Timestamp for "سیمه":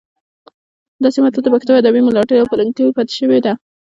1.15-1.29